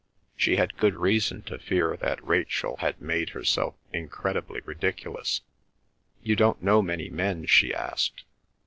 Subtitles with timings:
[0.35, 5.41] She had good reason to fear that Rachel had made herself incredibly ridiculous.
[6.23, 8.23] "You don't know many men?" she asked.